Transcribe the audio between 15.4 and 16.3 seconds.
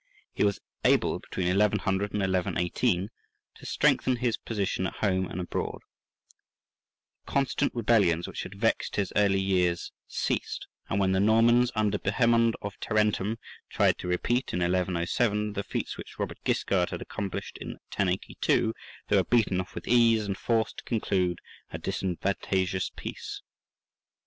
the feats which